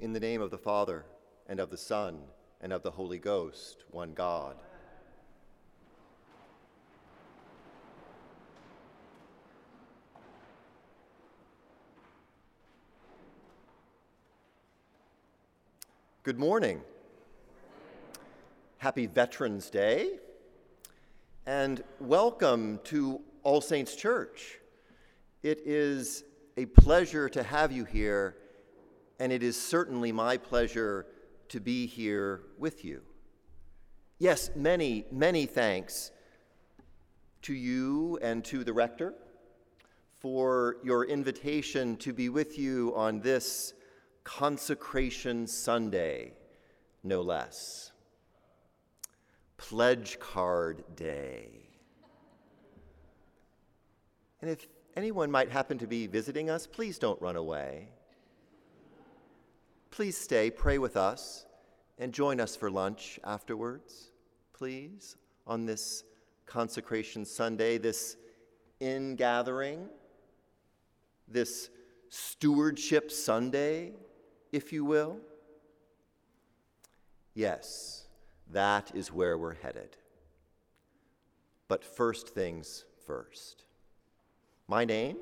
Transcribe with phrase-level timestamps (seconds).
[0.00, 1.04] In the name of the Father,
[1.46, 2.20] and of the Son,
[2.62, 4.56] and of the Holy Ghost, one God.
[16.22, 16.80] Good morning.
[18.78, 20.12] Happy Veterans Day.
[21.44, 24.60] And welcome to All Saints Church.
[25.42, 26.24] It is
[26.56, 28.36] a pleasure to have you here,
[29.20, 31.06] and it is certainly my pleasure
[31.50, 33.02] to be here with you.
[34.18, 36.10] Yes, many, many thanks
[37.42, 39.14] to you and to the rector
[40.18, 43.74] for your invitation to be with you on this
[44.24, 46.32] Consecration Sunday,
[47.02, 47.92] no less.
[49.56, 51.48] Pledge Card Day.
[54.40, 54.66] And if
[54.96, 57.88] anyone might happen to be visiting us, please don't run away.
[60.00, 61.44] Please stay, pray with us,
[61.98, 64.12] and join us for lunch afterwards,
[64.54, 66.04] please, on this
[66.46, 68.16] Consecration Sunday, this
[68.80, 69.90] ingathering,
[71.28, 71.68] this
[72.08, 73.92] Stewardship Sunday,
[74.52, 75.18] if you will.
[77.34, 78.06] Yes,
[78.50, 79.98] that is where we're headed.
[81.68, 83.64] But first things first.
[84.66, 85.18] My name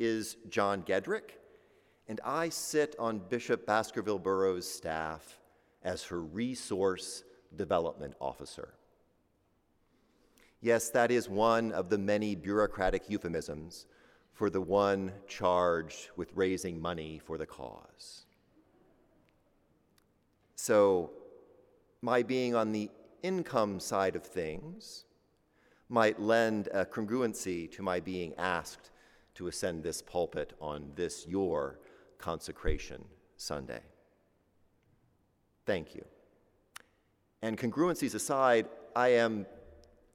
[0.00, 1.36] is John Gedrick,
[2.12, 5.40] and I sit on Bishop Baskerville Burrows' staff
[5.82, 7.24] as her Resource
[7.56, 8.74] Development Officer.
[10.60, 13.86] Yes, that is one of the many bureaucratic euphemisms
[14.34, 18.26] for the one charged with raising money for the cause.
[20.54, 21.12] So,
[22.02, 22.90] my being on the
[23.22, 25.06] income side of things
[25.88, 28.90] might lend a congruency to my being asked
[29.36, 31.78] to ascend this pulpit on this your
[32.22, 33.04] consecration
[33.36, 33.82] Sunday.
[35.66, 36.04] Thank you.
[37.42, 39.46] And congruencies aside, I am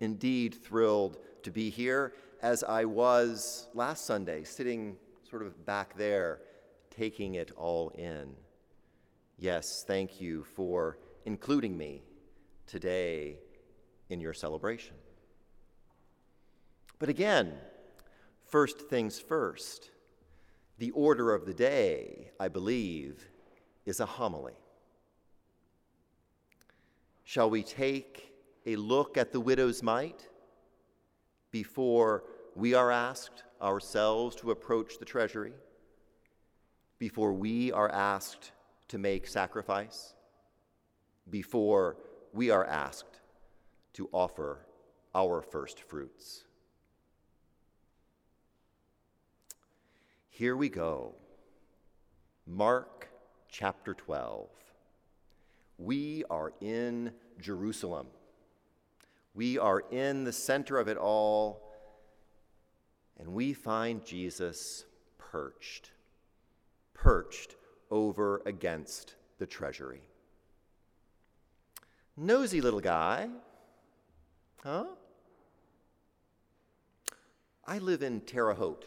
[0.00, 4.96] indeed thrilled to be here as I was last Sunday, sitting
[5.28, 6.40] sort of back there,
[6.90, 8.34] taking it all in.
[9.36, 12.02] Yes, thank you for including me
[12.66, 13.38] today
[14.08, 14.94] in your celebration.
[17.00, 17.54] But again,
[18.46, 19.90] first things first,
[20.78, 23.28] the order of the day, I believe,
[23.84, 24.54] is a homily.
[27.24, 28.32] Shall we take
[28.66, 30.28] a look at the widow's mite
[31.50, 35.52] before we are asked ourselves to approach the treasury?
[36.98, 38.52] Before we are asked
[38.88, 40.14] to make sacrifice?
[41.30, 41.96] Before
[42.32, 43.20] we are asked
[43.94, 44.66] to offer
[45.14, 46.45] our first fruits?
[50.38, 51.14] Here we go.
[52.46, 53.08] Mark
[53.48, 54.50] chapter 12.
[55.78, 58.08] We are in Jerusalem.
[59.34, 61.72] We are in the center of it all,
[63.18, 64.84] and we find Jesus
[65.16, 65.92] perched,
[66.92, 67.56] perched
[67.90, 70.02] over against the treasury.
[72.14, 73.30] Nosy little guy,
[74.62, 74.84] huh?
[77.66, 78.84] I live in Terre Haute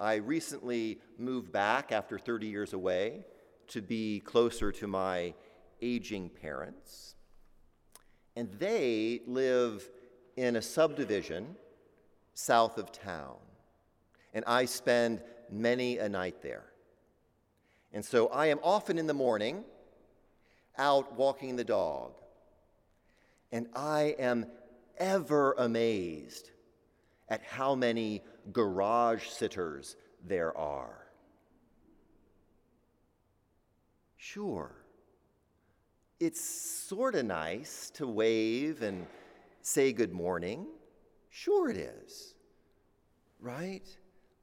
[0.00, 3.26] I recently moved back after 30 years away
[3.68, 5.34] to be closer to my
[5.82, 7.14] aging parents.
[8.34, 9.88] And they live
[10.36, 11.54] in a subdivision
[12.32, 13.36] south of town.
[14.32, 16.64] And I spend many a night there.
[17.92, 19.64] And so I am often in the morning
[20.78, 22.12] out walking the dog.
[23.52, 24.46] And I am
[24.96, 26.50] ever amazed
[27.28, 28.22] at how many
[28.52, 29.96] garage sitters
[30.26, 31.06] there are.
[34.16, 34.80] Sure,
[36.20, 39.06] it's sort of nice to wave and
[39.62, 40.66] say good morning.
[41.30, 42.34] Sure, it is.
[43.40, 43.86] Right?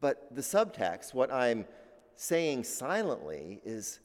[0.00, 1.64] But the subtext, what I'm
[2.14, 3.98] saying silently, is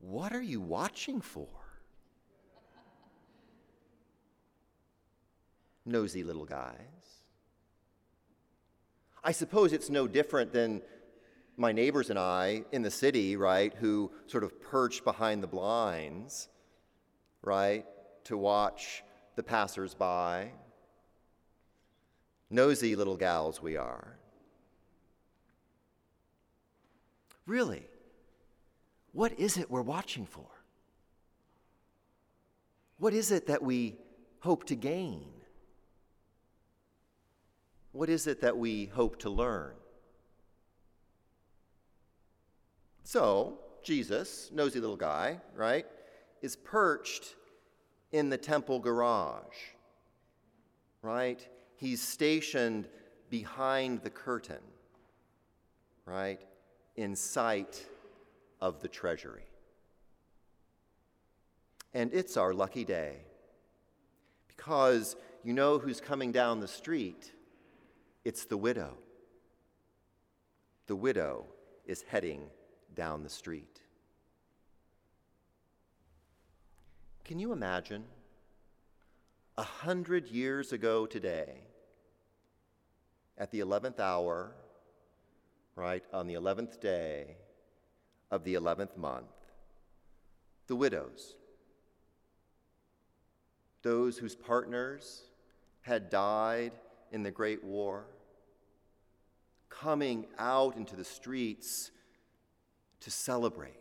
[0.00, 1.46] what are you watching for?
[5.84, 7.19] Nosy little guys.
[9.22, 10.82] I suppose it's no different than
[11.56, 16.48] my neighbors and I in the city, right, who sort of perch behind the blinds,
[17.42, 17.84] right,
[18.24, 19.02] to watch
[19.36, 20.52] the passersby.
[22.48, 24.16] Nosy little gals we are.
[27.46, 27.86] Really,
[29.12, 30.46] what is it we're watching for?
[32.98, 33.96] What is it that we
[34.40, 35.39] hope to gain?
[37.92, 39.72] What is it that we hope to learn?
[43.02, 45.86] So, Jesus, nosy little guy, right,
[46.42, 47.34] is perched
[48.12, 49.56] in the temple garage,
[51.02, 51.46] right?
[51.76, 52.88] He's stationed
[53.28, 54.62] behind the curtain,
[56.04, 56.40] right,
[56.96, 57.84] in sight
[58.60, 59.44] of the treasury.
[61.94, 63.16] And it's our lucky day
[64.48, 67.32] because you know who's coming down the street?
[68.24, 68.98] It's the widow.
[70.86, 71.46] The widow
[71.86, 72.42] is heading
[72.94, 73.80] down the street.
[77.24, 78.04] Can you imagine?
[79.56, 81.60] A hundred years ago today,
[83.38, 84.52] at the 11th hour,
[85.76, 87.36] right, on the 11th day
[88.30, 89.26] of the 11th month,
[90.66, 91.36] the widows,
[93.82, 95.22] those whose partners
[95.82, 96.72] had died
[97.10, 98.06] in the Great War,
[99.68, 101.90] coming out into the streets
[103.00, 103.74] to celebrate.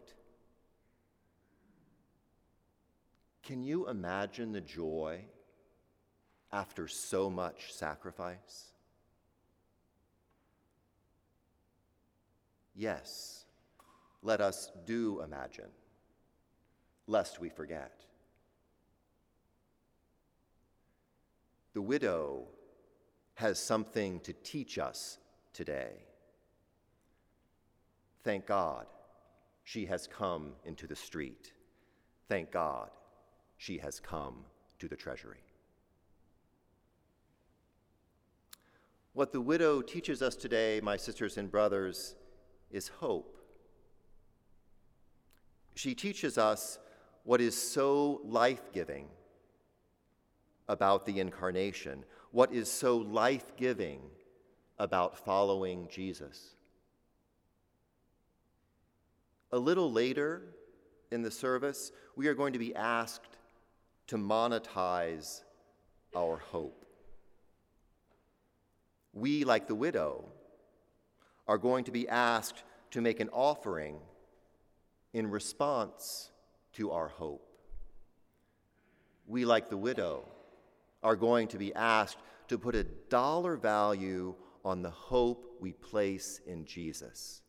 [3.44, 5.22] Can you imagine the joy
[6.52, 8.66] after so much sacrifice?
[12.76, 13.46] Yes,
[14.22, 15.70] let us do imagine,
[17.08, 18.06] lest we forget.
[21.74, 22.48] The widow
[23.40, 25.18] has something to teach us
[25.54, 25.94] today.
[28.22, 28.86] Thank God
[29.64, 31.54] she has come into the street.
[32.28, 32.90] Thank God
[33.56, 34.44] she has come
[34.80, 35.40] to the treasury.
[39.14, 42.16] What the widow teaches us today, my sisters and brothers,
[42.72, 43.38] is hope.
[45.76, 46.78] She teaches us
[47.24, 49.08] what is so life giving
[50.68, 54.02] about the incarnation, what is so life giving
[54.78, 56.56] about following Jesus.
[59.52, 60.44] A little later
[61.12, 63.38] in the service, we are going to be asked
[64.08, 65.42] to monetize
[66.16, 66.86] our hope.
[69.14, 70.26] We, like the widow,
[71.48, 73.98] are going to be asked to make an offering
[75.14, 76.30] in response
[76.74, 77.46] to our hope.
[79.28, 80.28] We, like the widow,
[81.02, 82.18] are going to be asked
[82.48, 84.36] to put a dollar value
[84.66, 87.42] on the hope we place in Jesus.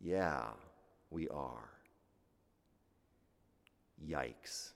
[0.00, 0.44] Yeah,
[1.10, 1.70] we are.
[4.04, 4.70] Yikes.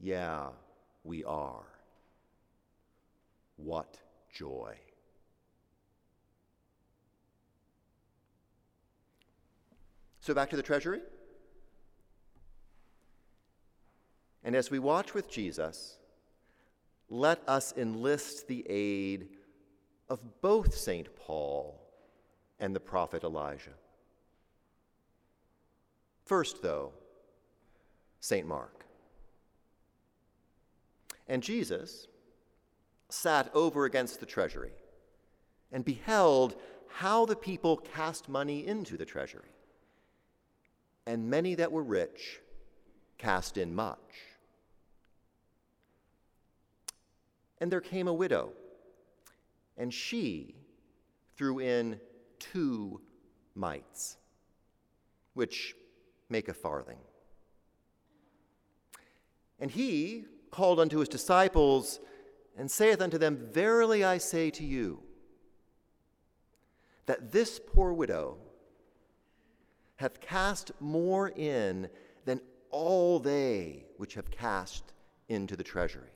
[0.00, 0.48] Yeah,
[1.04, 1.62] we are.
[3.56, 3.98] What
[4.32, 4.74] joy.
[10.20, 11.00] So back to the treasury.
[14.44, 15.98] And as we watch with Jesus,
[17.08, 19.28] let us enlist the aid
[20.08, 21.14] of both St.
[21.16, 21.80] Paul
[22.58, 23.74] and the prophet Elijah.
[26.24, 26.92] First, though,
[28.20, 28.46] St.
[28.46, 28.84] Mark.
[31.28, 32.06] And Jesus
[33.08, 34.72] sat over against the treasury
[35.70, 36.56] and beheld
[36.88, 39.50] how the people cast money into the treasury.
[41.06, 42.40] And many that were rich
[43.18, 43.98] cast in much.
[47.62, 48.54] And there came a widow,
[49.78, 50.56] and she
[51.36, 52.00] threw in
[52.40, 53.00] two
[53.54, 54.16] mites,
[55.34, 55.76] which
[56.28, 56.98] make a farthing.
[59.60, 62.00] And he called unto his disciples
[62.58, 65.04] and saith unto them, Verily I say to you,
[67.06, 68.38] that this poor widow
[69.98, 71.88] hath cast more in
[72.24, 72.40] than
[72.70, 74.92] all they which have cast
[75.28, 76.11] into the treasury.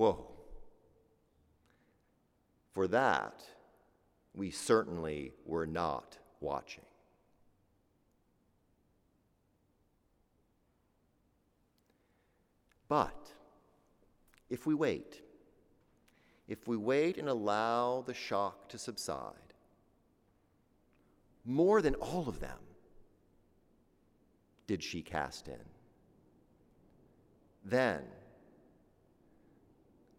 [0.00, 0.24] Whoa.
[2.72, 3.42] For that,
[4.32, 6.86] we certainly were not watching.
[12.88, 13.28] But
[14.48, 15.20] if we wait,
[16.48, 19.52] if we wait and allow the shock to subside,
[21.44, 22.60] more than all of them
[24.66, 25.66] did she cast in.
[27.66, 28.04] Then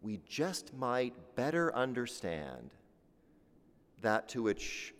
[0.02, 2.70] we just might better understand
[4.00, 4.94] that to which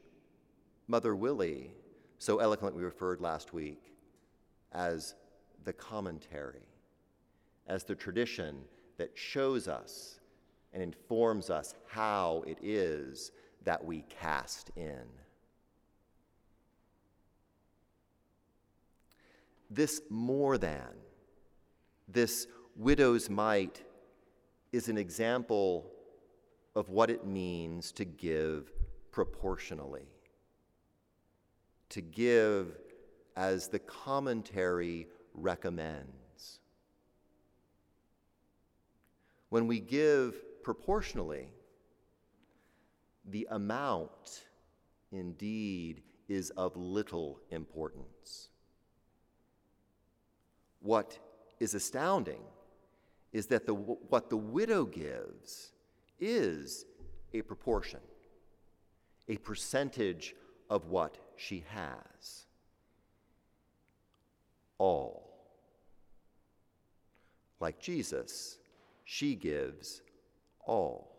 [0.87, 1.73] Mother Willie
[2.18, 3.92] so eloquently referred last week
[4.73, 5.14] as
[5.64, 6.68] the commentary,
[7.66, 8.59] as the tradition
[8.97, 10.21] that shows us
[10.73, 13.32] and informs us how it is
[13.64, 15.02] that we cast in.
[19.71, 20.88] This more than,
[22.06, 23.82] this widow's mite,
[24.73, 25.91] is an example
[26.75, 28.73] of what it means to give
[29.11, 30.09] proportionally,
[31.91, 32.79] to give
[33.37, 36.61] as the commentary recommends.
[39.50, 41.49] When we give proportionally,
[43.29, 44.45] the amount
[45.12, 48.49] indeed is of little importance.
[50.81, 51.19] What
[51.61, 52.41] is astounding
[53.32, 55.72] is that the, what the widow gives
[56.20, 56.84] is
[57.32, 58.00] a proportion,
[59.28, 60.34] a percentage
[60.68, 62.46] of what she has.
[64.78, 65.30] All.
[67.60, 68.58] Like Jesus,
[69.04, 70.02] she gives
[70.66, 71.12] all.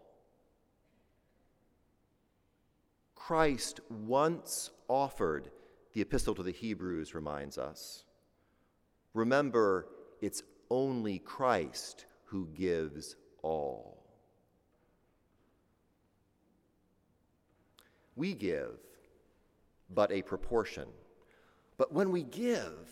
[3.16, 5.50] Christ once offered,
[5.94, 8.04] the Epistle to the Hebrews reminds us.
[9.14, 9.88] Remember,
[10.22, 10.44] it's
[10.74, 14.04] only Christ who gives all.
[18.16, 18.80] We give
[19.92, 20.88] but a proportion.
[21.78, 22.90] But when we give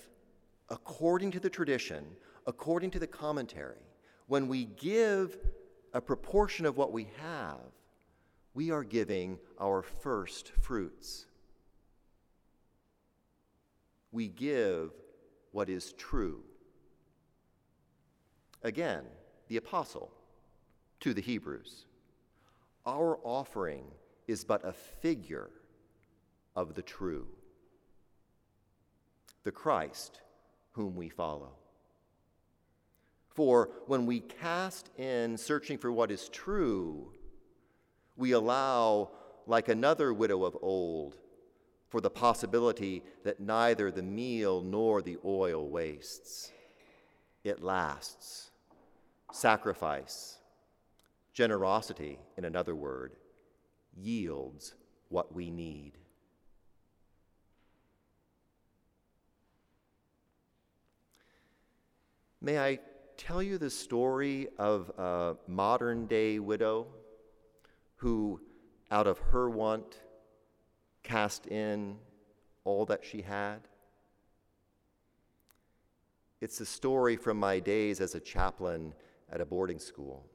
[0.70, 2.06] according to the tradition,
[2.46, 3.82] according to the commentary,
[4.28, 5.38] when we give
[5.94, 7.62] a proportion of what we have,
[8.54, 11.26] we are giving our first fruits.
[14.12, 14.92] We give
[15.52, 16.44] what is true.
[18.64, 19.04] Again,
[19.48, 20.12] the Epistle
[21.00, 21.86] to the Hebrews.
[22.86, 23.86] Our offering
[24.28, 25.50] is but a figure
[26.56, 27.28] of the true,
[29.44, 30.22] the Christ
[30.74, 31.54] whom we follow.
[33.30, 37.14] For when we cast in searching for what is true,
[38.16, 39.10] we allow,
[39.48, 41.18] like another widow of old,
[41.90, 46.52] for the possibility that neither the meal nor the oil wastes.
[47.44, 48.51] It lasts.
[49.32, 50.38] Sacrifice,
[51.34, 53.14] generosity, in another word,
[53.96, 54.76] yields
[55.10, 55.98] what we need.
[62.42, 62.80] May I
[63.18, 66.88] tell you the story of a modern day widow?
[68.02, 68.42] who,
[68.90, 70.00] out of her want,
[71.04, 71.98] cast in
[72.64, 73.60] all that she had.
[76.42, 78.96] It's a story from my days as a chaplain
[79.32, 80.26] at a boarding school.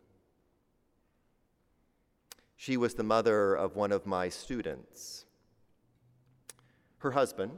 [2.57, 5.27] She was the mother of one of my students.
[6.99, 7.53] Her husband,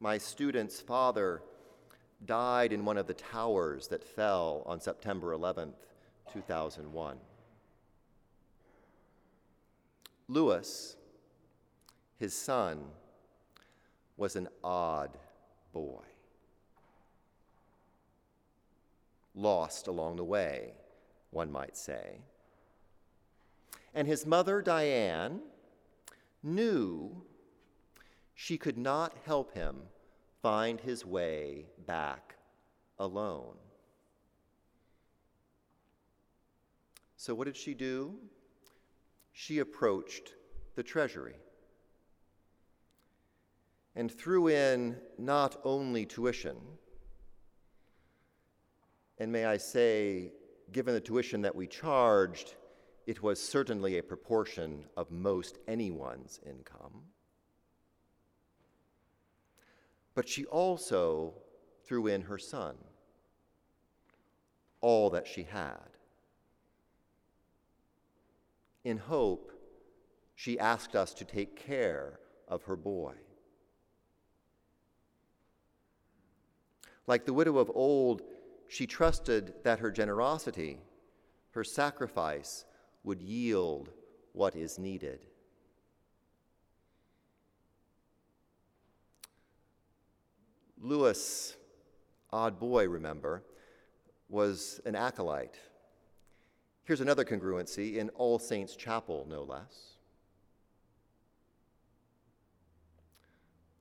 [0.00, 1.42] my student's father,
[2.24, 5.74] died in one of the towers that fell on September 11th,
[6.32, 7.18] 2001.
[10.28, 10.96] Lewis,
[12.16, 12.84] his son,
[14.16, 15.10] was an odd
[15.72, 16.02] boy,
[19.34, 20.74] lost along the way,
[21.30, 22.20] one might say.
[23.94, 25.40] And his mother, Diane,
[26.42, 27.22] knew
[28.34, 29.76] she could not help him
[30.42, 32.34] find his way back
[32.98, 33.54] alone.
[37.16, 38.18] So, what did she do?
[39.34, 40.32] she approached
[40.76, 41.34] the treasury
[43.96, 46.56] and threw in not only tuition,
[49.18, 50.32] and may I say,
[50.72, 52.54] given the tuition that we charged,
[53.06, 57.02] it was certainly a proportion of most anyone's income.
[60.14, 61.34] But she also
[61.84, 62.76] threw in her son,
[64.80, 65.90] all that she had.
[68.84, 69.52] In hope,
[70.34, 72.18] she asked us to take care
[72.48, 73.14] of her boy.
[77.06, 78.22] Like the widow of old,
[78.68, 80.78] she trusted that her generosity,
[81.50, 82.64] her sacrifice,
[83.02, 83.90] would yield
[84.32, 85.26] what is needed.
[90.80, 91.56] Lewis,
[92.32, 93.42] odd boy, remember,
[94.28, 95.58] was an acolyte
[96.84, 99.96] Here's another congruency in All Saints Chapel, no less.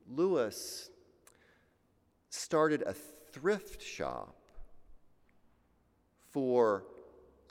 [0.10, 0.90] Lewis
[2.30, 4.38] started a thrift shop
[6.34, 6.84] for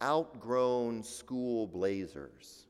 [0.03, 2.67] outgrown school blazers.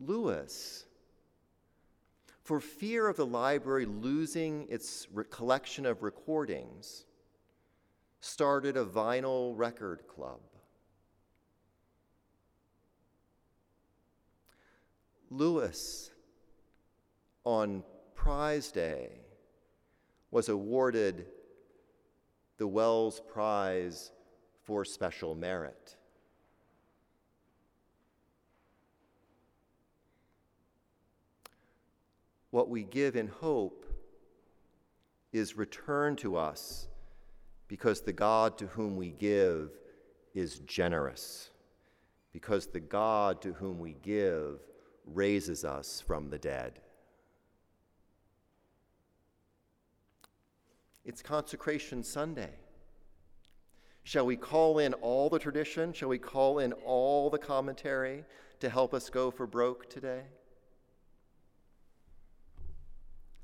[0.00, 0.84] Lewis,
[2.42, 7.04] for fear of the library losing its collection of recordings,
[8.20, 10.40] started a vinyl record club.
[15.30, 16.10] Lewis,
[17.44, 17.82] on
[18.14, 19.20] prize day,
[20.30, 21.26] was awarded
[22.58, 24.12] the Wells Prize
[24.64, 25.96] for Special Merit.
[32.50, 33.84] What we give in hope
[35.32, 36.88] is returned to us
[37.68, 39.70] because the God to whom we give
[40.34, 41.50] is generous,
[42.32, 44.60] because the God to whom we give
[45.04, 46.80] raises us from the dead.
[51.06, 52.50] It's Consecration Sunday.
[54.02, 55.92] Shall we call in all the tradition?
[55.92, 58.24] Shall we call in all the commentary
[58.58, 60.22] to help us go for broke today?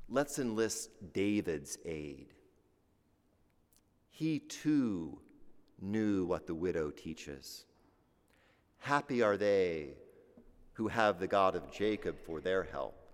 [0.09, 2.33] Let's enlist David's aid.
[4.09, 5.21] He too
[5.79, 7.63] knew what the widow teaches.
[8.79, 9.91] Happy are they
[10.73, 13.07] who have the God of Jacob for their help.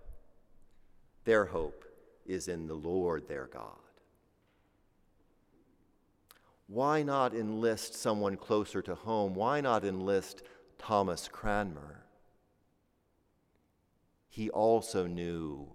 [1.24, 1.84] Their hope
[2.26, 3.78] is in the Lord their God.
[6.70, 9.34] Why not enlist someone closer to home?
[9.34, 10.44] Why not enlist
[10.78, 12.04] Thomas Cranmer?
[14.28, 15.66] He also knew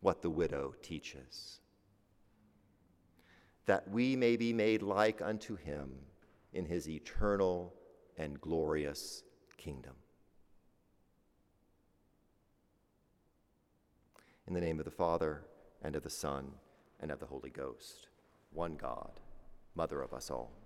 [0.00, 1.60] what the widow teaches
[3.66, 5.92] that we may be made like unto him
[6.52, 7.72] in his eternal
[8.18, 9.22] and glorious
[9.58, 9.94] kingdom.
[14.48, 15.44] In the name of the Father,
[15.82, 16.50] and of the Son,
[16.98, 18.08] and of the Holy Ghost,
[18.50, 19.20] one God,
[19.74, 20.59] Mother of us all.